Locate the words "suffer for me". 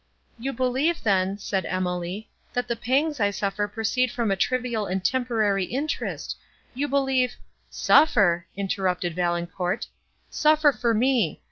10.27-11.39